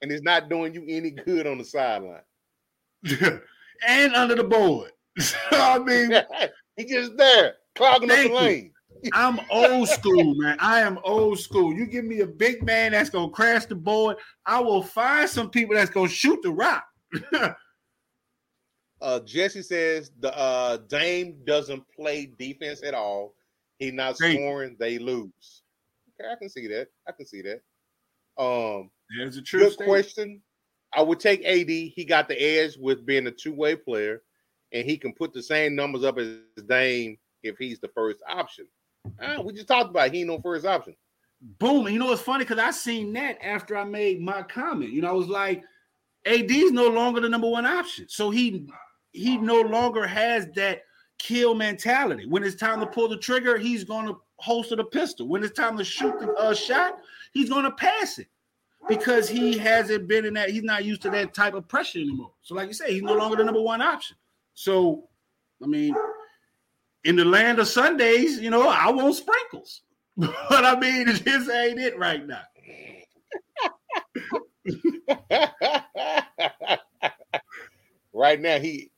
[0.02, 2.22] and he's not doing you any good on the sideline.
[3.86, 4.92] and under the board.
[5.50, 6.12] I mean,
[6.76, 8.72] he's just there clogging up the lane.
[9.12, 10.56] I'm old school, man.
[10.58, 11.72] I am old school.
[11.72, 15.50] You give me a big man that's gonna crash the board, I will find some
[15.50, 16.84] people that's gonna shoot the rock.
[19.00, 23.34] uh, Jesse says the uh, Dame doesn't play defense at all.
[23.78, 25.62] He's not scoring, they lose.
[26.20, 26.88] Okay, I can see that.
[27.06, 27.62] I can see that.
[28.38, 29.90] Um, There's a true good statement.
[29.90, 30.42] question.
[30.94, 31.68] I would take AD.
[31.68, 34.22] He got the edge with being a two way player,
[34.72, 38.66] and he can put the same numbers up as Dame if he's the first option.
[39.20, 40.14] Uh, we just talked about it.
[40.14, 40.94] he no first option.
[41.40, 41.86] Boom.
[41.86, 42.44] And you know what's funny?
[42.44, 44.92] Because I seen that after I made my comment.
[44.92, 45.62] You know, I was like,
[46.26, 48.06] AD's no longer the number one option.
[48.08, 48.66] So he
[49.12, 50.82] he no longer has that
[51.18, 52.26] kill mentality.
[52.26, 55.28] When it's time to pull the trigger, he's going to holster the pistol.
[55.28, 56.98] When it's time to shoot the uh, shot,
[57.32, 58.28] he's going to pass it
[58.88, 60.50] because he hasn't been in that.
[60.50, 62.32] He's not used to that type of pressure anymore.
[62.42, 64.16] So, like you say, he's no longer the number one option.
[64.54, 65.08] So,
[65.62, 65.94] I mean,
[67.04, 69.82] in the land of Sundays, you know, I want sprinkles,
[70.16, 72.42] but I mean, just ain't it right now.
[78.12, 78.90] right now, he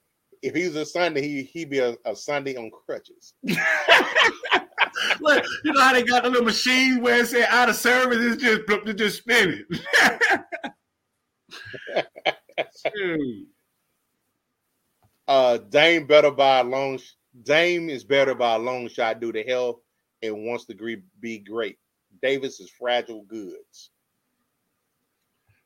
[0.42, 3.35] if he was a Sunday, he he'd be a, a Sunday on crutches.
[5.20, 8.18] Look, you know how they got the little machine where it said out of service,
[8.20, 9.64] it's just it's just spinning.
[15.29, 16.98] uh, Dame better by a long.
[17.42, 19.81] Dame is better by a long shot due to health
[20.22, 21.79] and wants to be great.
[22.22, 23.90] Davis is fragile goods.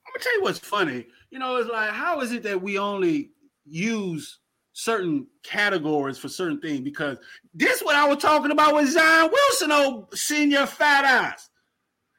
[0.06, 1.06] I'm gonna tell you what's funny.
[1.30, 3.30] You know, it's like how is it that we only
[3.64, 4.40] use
[4.74, 7.16] certain categories for certain things because
[7.54, 11.48] this what I was talking about with Zion Williamson, old senior fat ass.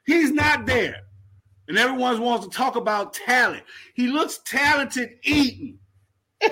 [0.06, 1.02] He's not there.
[1.68, 3.62] And everyone wants to talk about talent.
[3.94, 5.78] He looks talented eating.
[6.40, 6.50] he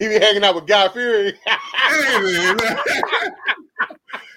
[0.00, 1.34] be hanging out with Guy Fieri.
[1.46, 2.56] hey, man.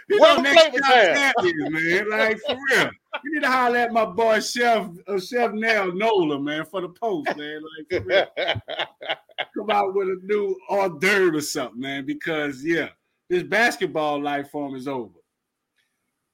[0.10, 1.34] You know, next time
[1.72, 2.10] man.
[2.10, 2.90] Like for real.
[3.24, 6.90] You need to holler at my boy Chef uh, Chef Nell Nola, man, for the
[6.90, 7.62] post, man.
[7.62, 8.26] Like for real.
[9.56, 12.06] Come out with a new hors d'oeuvre or something, man.
[12.06, 12.90] Because yeah,
[13.30, 15.20] this basketball life form is over.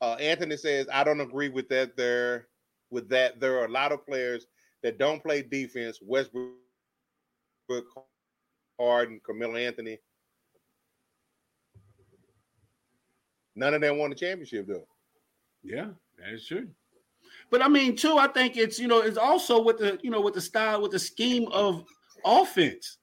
[0.02, 1.96] Uh, Anthony says, I don't agree with that.
[1.96, 2.48] There,
[2.92, 4.46] with that, there are a lot of players
[4.84, 6.00] that don't play defense.
[6.02, 6.52] Westbrook,
[8.80, 9.98] Harden, Carmelo Anthony.
[13.56, 14.88] None of them won the championship, though.
[15.64, 15.90] Yeah,
[16.20, 16.68] that is true.
[17.50, 20.22] But I mean, too, I think it's you know, it's also with the you know
[20.22, 21.84] with the style, with the scheme of
[22.26, 22.98] offense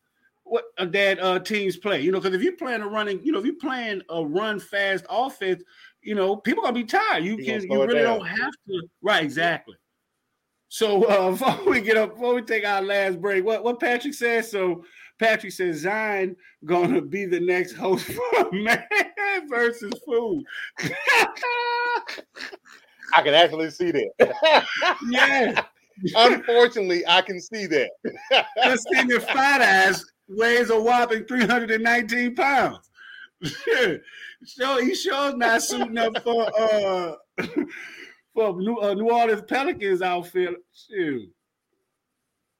[0.50, 2.00] what uh, that uh, teams play.
[2.00, 4.58] You know, because if you're playing a running, you know, if you're playing a run
[4.58, 5.62] fast offense,
[6.02, 7.24] you know, people gonna be tired.
[7.24, 8.82] You can you really don't have to.
[9.00, 9.76] Right, exactly.
[10.68, 14.14] So uh, before we get up, before we take our last break, what what Patrick
[14.14, 14.50] says.
[14.50, 14.84] So
[15.20, 18.82] Patrick says Zion gonna be the next host for man
[19.48, 20.42] versus food.
[23.14, 24.64] I can actually see that.
[25.10, 25.62] yeah.
[26.16, 27.90] Unfortunately, I can see that.
[28.64, 32.88] This thing in fat ass weighs a whopping 319 pounds.
[34.44, 37.14] so he sure not suiting up for uh
[38.34, 40.54] for New, uh, New Orleans Pelicans outfit.
[40.72, 41.28] Shoot.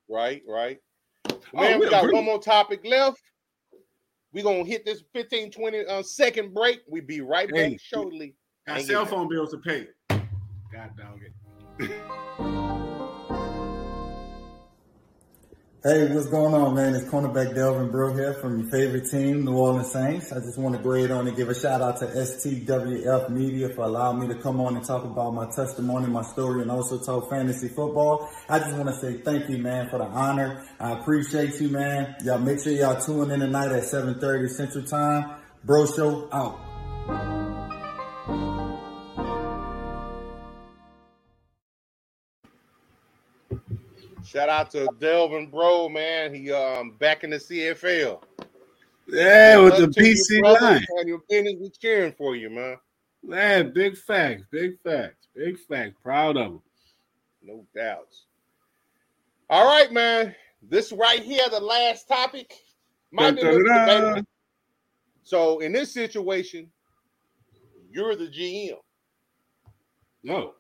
[0.09, 0.79] Right, right.
[1.55, 3.21] Man, oh, we got one more topic left.
[4.33, 6.81] We're gonna hit this 15 20 uh, second break.
[6.89, 8.35] We be right hey, back shortly.
[8.67, 9.89] Got cell phone bills to pay.
[10.09, 11.21] God dog
[11.81, 11.91] it.
[15.83, 16.95] Hey, what's going on, man?
[16.95, 20.31] It's cornerback Delvin Breaux here from your favorite team, New Orleans Saints.
[20.31, 23.71] I just want to go ahead on and give a shout out to STWF Media
[23.71, 26.99] for allowing me to come on and talk about my testimony, my story, and also
[26.99, 28.29] talk fantasy football.
[28.47, 30.67] I just want to say thank you, man, for the honor.
[30.79, 32.15] I appreciate you, man.
[32.25, 35.41] Y'all make sure y'all tune in tonight at 7.30 Central Time.
[35.65, 36.70] Bro Show out.
[44.31, 46.33] Shout out to Delvin Breaux, man.
[46.33, 48.23] He um back in the CFL.
[49.09, 50.87] Yeah, with the PC line.
[50.99, 52.77] And your business, we cheering for you, man.
[53.25, 55.97] Man, big facts, big facts, big facts.
[56.01, 56.63] Proud of him.
[57.43, 58.27] No doubts.
[59.49, 60.33] All right, man.
[60.63, 62.55] This right here, the last topic.
[65.25, 66.71] So in this situation,
[67.91, 68.77] you're the GM.
[70.23, 70.55] No.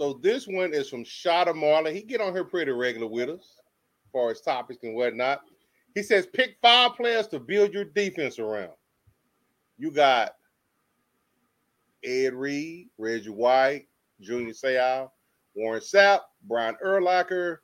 [0.00, 1.92] So this one is from Shada Marley.
[1.92, 3.60] He get on here pretty regular with us,
[4.06, 5.42] as far as topics and whatnot.
[5.94, 8.72] He says pick five players to build your defense around.
[9.76, 10.36] You got
[12.02, 13.88] Ed Reed, Reggie White,
[14.22, 15.10] Junior Seau,
[15.54, 17.58] Warren Sapp, Brian Urlacher,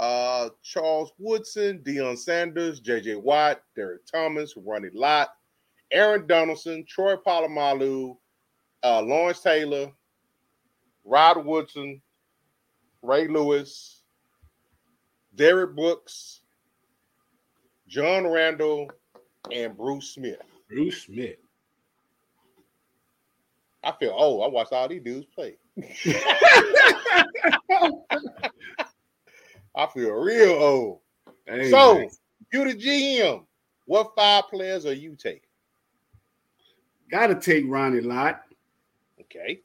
[0.00, 5.28] uh, Charles Woodson, Deion Sanders, JJ Watt, Derrick Thomas, Ronnie Lott,
[5.92, 8.16] Aaron Donaldson, Troy Polamalu,
[8.82, 9.92] uh, Lawrence Taylor,
[11.04, 12.00] Rod Woodson,
[13.02, 14.02] Ray Lewis,
[15.34, 16.40] Derrick Brooks,
[17.86, 18.90] John Randle,
[19.52, 20.40] and Bruce Smith.
[20.68, 21.36] Bruce Smith.
[23.82, 24.44] I feel old.
[24.44, 25.56] I watched all these dudes play.
[29.76, 31.00] I feel real old.
[31.46, 32.08] Hey, so, man.
[32.52, 33.44] you the GM.
[33.84, 35.40] What five players are you taking?
[37.10, 38.40] Got to take Ronnie Lott.
[39.20, 39.60] Okay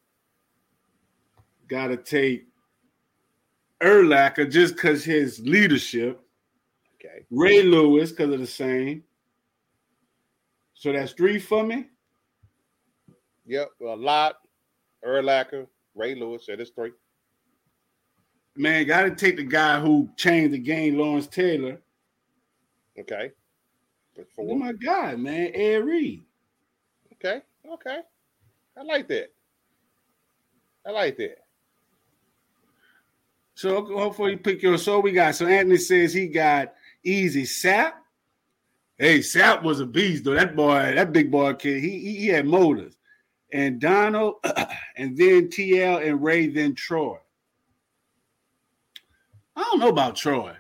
[1.70, 2.48] got to take
[3.82, 6.20] Urlacher just because his leadership.
[6.96, 7.26] Okay.
[7.32, 9.04] Ray Lewis because of the same.
[10.74, 11.86] So that's three for me.
[13.46, 14.36] Yep, a lot.
[15.06, 16.46] Urlacher, Ray Lewis.
[16.48, 16.92] That is three.
[18.56, 21.80] Man, got to take the guy who changed the game, Lawrence Taylor.
[23.00, 23.32] Okay.
[24.38, 26.24] Oh my God, man, Ed Reed.
[27.14, 27.42] Okay,
[27.74, 28.00] okay.
[28.78, 29.32] I like that.
[30.86, 31.38] I like that.
[33.60, 37.92] So hopefully you pick your so we got so Anthony says he got easy Sapp.
[38.98, 40.34] Hey, Sapp was a beast though.
[40.34, 42.96] That boy, that big boy kid, he he, he had motors.
[43.52, 44.36] And Donald,
[44.96, 47.18] and then TL and Ray, then Troy.
[49.58, 50.56] I don't know about Troy.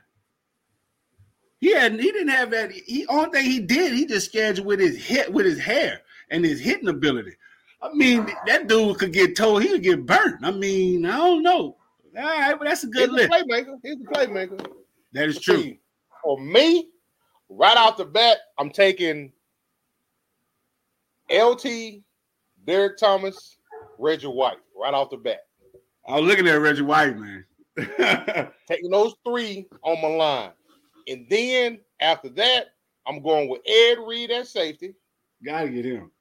[1.61, 2.73] He had he didn't have that.
[2.73, 6.43] He only thing he did, he just scheduled with his hit with his hair and
[6.43, 7.37] his hitting ability.
[7.81, 10.43] I mean, that dude could get told he would get burnt.
[10.43, 11.77] I mean, I don't know.
[12.17, 13.29] All right, well, that's a good He's list.
[13.29, 13.75] A playmaker.
[13.83, 14.65] He's a playmaker.
[15.13, 15.61] That is true.
[15.61, 15.79] See,
[16.23, 16.89] for me,
[17.49, 19.31] right off the bat, I'm taking
[21.31, 22.01] LT,
[22.65, 23.57] Derrick Thomas,
[23.97, 25.45] Reggie White, right off the bat.
[26.07, 27.45] I was looking at Reggie White, man.
[28.67, 30.51] taking those three on my line.
[31.07, 32.67] And then after that,
[33.07, 34.95] I'm going with Ed Reed at safety.
[35.43, 36.11] Gotta get him.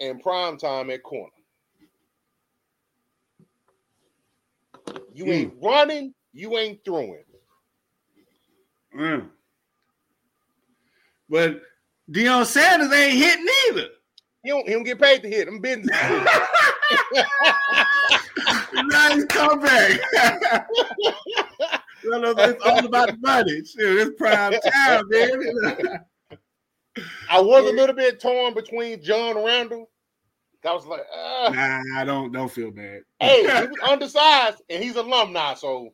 [0.00, 1.30] And prime time at corner.
[5.14, 5.32] You mm.
[5.32, 7.24] ain't running, you ain't throwing.
[8.96, 9.28] Mm.
[11.28, 11.62] But
[12.10, 13.88] Deion Sanders ain't hitting either.
[14.42, 15.48] He don't, he don't get paid to hit.
[15.48, 15.86] I'm business.
[18.74, 20.00] nice comeback.
[22.02, 23.64] it's all about the money.
[23.64, 26.04] Shit, it's prime time, man.
[27.30, 29.88] I was a little bit torn between John Randle.
[30.64, 33.02] I was like, uh, nah, I don't don't feel bad.
[33.20, 35.92] hey, he was undersized and he's alumni, so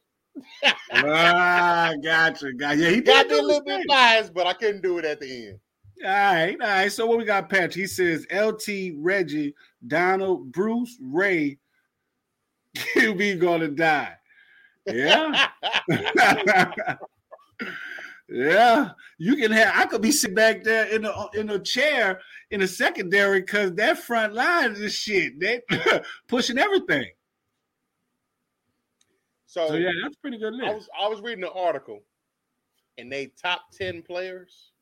[0.92, 2.80] ah, gotcha, gotcha.
[2.80, 5.48] Yeah, he got me a little bit biased, but I couldn't do it at the
[5.48, 5.60] end.
[6.04, 6.92] All right, all right.
[6.92, 7.74] So what we got, Patch?
[7.74, 9.54] He says LT, Reggie,
[9.86, 11.58] Donald, Bruce, Ray,
[12.76, 14.14] QB gonna die.
[14.86, 15.48] Yeah.
[18.28, 18.90] yeah.
[19.16, 22.20] You can have I could be sitting back there in a in a chair
[22.50, 25.40] in the secondary because that front line is shit.
[25.40, 25.62] They
[26.28, 27.06] pushing everything.
[29.46, 32.00] So, So yeah, that's pretty good I was I was reading an article,
[32.98, 34.72] and they top ten players,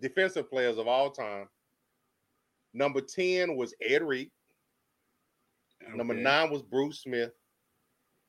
[0.00, 1.48] defensive players of all time.
[2.72, 4.30] Number ten was Ed Reed.
[5.94, 7.32] Number nine was Bruce Smith.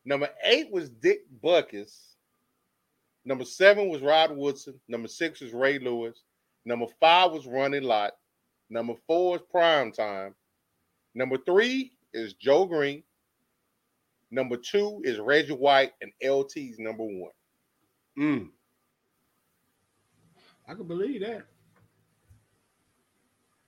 [0.05, 2.15] Number eight was Dick Butkus.
[3.25, 4.79] Number seven was Rod Woodson.
[4.87, 6.23] Number six was Ray Lewis.
[6.65, 8.13] Number five was Ronnie Lott.
[8.69, 10.35] Number four is Prime Time.
[11.15, 13.03] Number three is Joe Greene.
[14.31, 17.31] Number two is Reggie White, and LT's number one.
[18.17, 18.49] Mm.
[20.67, 21.45] I can believe that.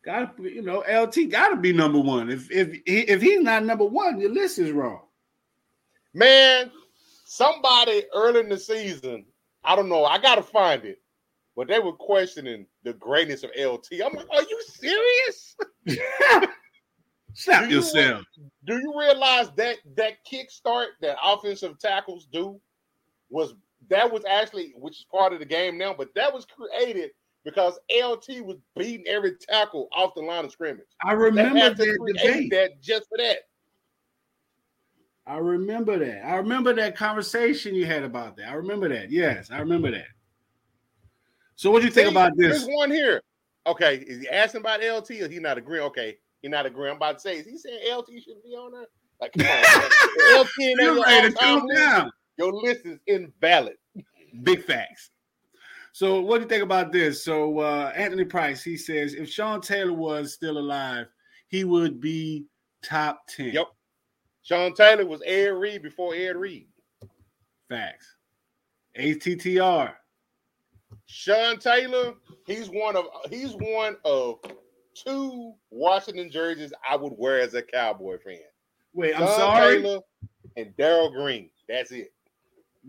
[0.03, 2.29] Got to, you know, LT got to be number one.
[2.29, 5.01] If if he, if he's not number one, your list is wrong.
[6.13, 6.71] Man,
[7.25, 9.25] somebody early in the season,
[9.64, 10.99] I don't know, I gotta find it,
[11.55, 14.01] but they were questioning the greatness of LT.
[14.03, 15.55] I'm like, are you serious?
[17.34, 18.26] Stop Do you yourself.
[18.66, 22.59] Do you realize that that kickstart that offensive tackles do
[23.30, 23.53] was
[23.89, 27.12] that was actually which is part of the game now, but that was created
[27.43, 30.86] because LT was beating every tackle off the line of scrimmage.
[31.05, 32.51] I remember that create debate.
[32.51, 33.38] that just for that.
[35.28, 36.26] I remember that.
[36.26, 38.49] I remember that conversation you had about that.
[38.49, 39.11] I remember that.
[39.11, 40.07] Yes, I remember that.
[41.55, 42.63] So, what do you think See, about this?
[42.63, 43.22] There's one here.
[43.67, 45.86] Okay, is he asking about LT or he not agreeing?
[45.86, 46.91] Okay, he not agreeing.
[46.91, 48.88] I'm about to say, is he saying LT should be on there?
[49.19, 53.76] Like, come on, LT there, your all-time list, your list is invalid.
[54.41, 55.11] Big facts.
[55.93, 57.24] So, what do you think about this?
[57.24, 61.05] So, uh, Anthony Price, he says if Sean Taylor was still alive,
[61.49, 62.45] he would be
[62.82, 63.47] top 10.
[63.53, 63.67] Yep.
[64.43, 66.67] Sean Taylor was Ed Reed before Ed Reed.
[67.69, 68.15] Facts.
[68.97, 69.93] ATTR.
[71.05, 72.13] Sean Taylor,
[72.45, 74.39] he's one of he's one of
[74.93, 78.39] two Washington jerseys I would wear as a Cowboy fan.
[78.93, 79.81] Wait, I'm Sean sorry.
[79.81, 79.99] Taylor
[80.57, 81.49] and Darrell Green.
[81.67, 82.11] That's it.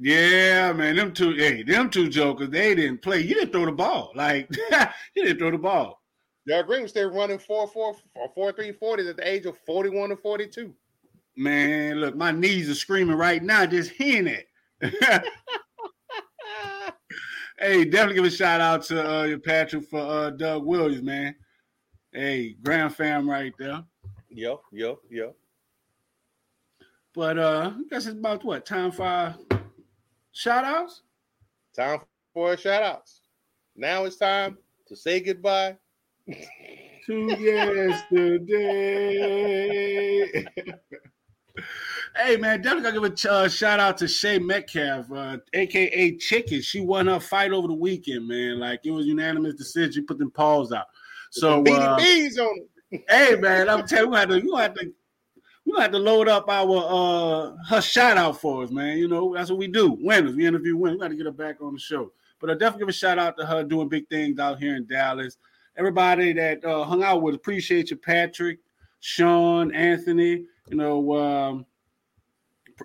[0.01, 3.21] Yeah, man, them two, hey, them two jokers, they didn't play.
[3.21, 4.13] You didn't throw the ball.
[4.15, 4.49] Like,
[5.15, 6.01] you didn't throw the ball.
[6.47, 7.95] Darrell Green was still running 4 4
[8.35, 10.75] 4 3 40 at the age of 41 to 42.
[11.37, 14.47] Man, look, my knees are screaming right now just hearing it.
[17.59, 21.35] hey, definitely give a shout out to uh, your Patrick for uh, Doug Williams, man.
[22.13, 23.83] Hey, grand fam right there.
[24.29, 25.35] Yep, yep, yep.
[27.15, 29.37] But uh, I guess it's about what time for our
[30.33, 31.03] shout outs?
[31.75, 32.01] Time
[32.35, 33.21] for shout outs.
[33.77, 34.59] Now it's time
[34.89, 35.77] to say goodbye.
[37.07, 38.57] to yesterday.
[42.17, 46.63] hey man, definitely gotta give a uh, shout out to Shay Metcalf, uh, aka Chicken.
[46.63, 48.59] She won her fight over the weekend, man.
[48.59, 49.93] Like it was unanimous decision.
[49.93, 50.87] She put them paws out.
[51.31, 53.05] So uh, bees on it.
[53.09, 54.93] hey man, I'm telling you, we have to, we have to,
[55.65, 58.99] we have to load up our uh her shout out for us, man.
[58.99, 59.97] You know that's what we do.
[60.01, 60.97] Winners, we interview winners.
[60.97, 62.13] We got to get her back on the show.
[62.41, 64.87] But I definitely give a shout out to her doing big things out here in
[64.87, 65.37] Dallas.
[65.77, 68.59] Everybody that uh, hung out with, appreciate you, Patrick,
[69.01, 70.45] Sean, Anthony.
[70.69, 71.67] You know, um,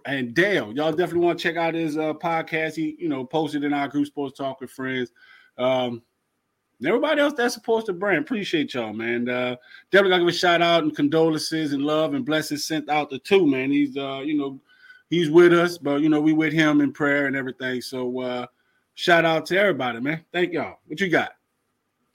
[0.06, 0.74] and Dale.
[0.74, 2.76] Y'all definitely want to check out his uh, podcast.
[2.76, 5.12] He, you know, posted in our group Sports Talk with Friends.
[5.58, 6.02] Um,
[6.86, 9.28] everybody else that supports the brand, appreciate y'all, man.
[9.28, 9.56] Uh,
[9.92, 13.20] definitely gotta give a shout out and condolences and love and blessings sent out to
[13.20, 13.72] two, man.
[13.72, 14.60] He's uh, you know,
[15.10, 17.82] he's with us, but you know, we with him in prayer and everything.
[17.82, 18.46] So uh
[18.94, 20.24] shout out to everybody, man.
[20.32, 20.80] Thank y'all.
[20.86, 21.32] What you got?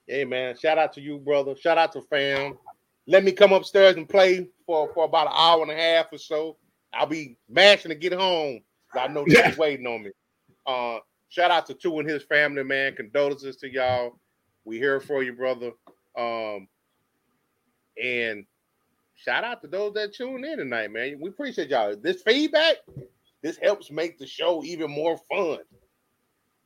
[0.07, 1.57] Hey man, shout out to you, brother.
[1.57, 2.59] Shout out to fam.
[3.07, 6.19] Let me come upstairs and play for, for about an hour and a half or
[6.19, 6.57] so.
[6.95, 8.63] I'll be mashing to get home.
[8.99, 9.55] I know they're Yeah.
[9.59, 10.11] waiting on me.
[10.67, 10.99] Uh,
[11.29, 12.95] shout out to two and his family, man.
[12.97, 14.19] Condolences to y'all.
[14.65, 15.73] We here for you, brother.
[16.17, 16.69] Um,
[18.03, 18.47] and
[19.15, 21.19] shout out to those that tune in tonight, man.
[21.21, 21.95] We appreciate y'all.
[21.95, 22.77] This feedback,
[23.43, 25.59] this helps make the show even more fun.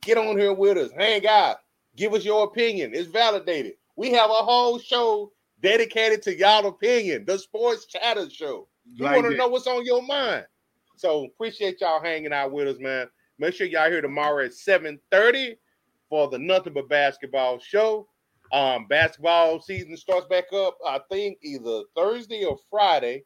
[0.01, 1.57] Get on here with us, hang out,
[1.97, 2.91] give us your opinion.
[2.93, 3.73] It's validated.
[3.97, 8.67] We have a whole show dedicated to y'all opinion, the Sports Chatter Show.
[8.93, 10.45] You Like want to know what's on your mind.
[10.95, 13.07] So appreciate y'all hanging out with us, man.
[13.39, 15.57] Make sure y'all here tomorrow at 7:30
[16.09, 18.07] for the Nothing But Basketball show.
[18.51, 23.25] Um, basketball season starts back up, I think, either Thursday or Friday.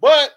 [0.00, 0.34] But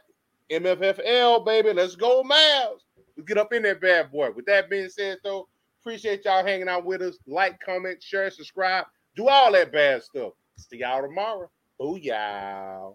[0.51, 2.81] MFFL, baby, let's go, Mavs.
[3.15, 4.31] Let's get up in that bad boy.
[4.31, 5.47] With that being said, though,
[5.81, 7.17] appreciate y'all hanging out with us.
[7.27, 8.85] Like, comment, share, subscribe,
[9.15, 10.33] do all that bad stuff.
[10.57, 11.49] See y'all tomorrow.
[11.79, 12.93] Booyah.